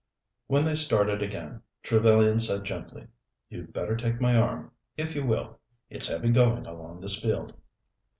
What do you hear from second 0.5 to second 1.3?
they started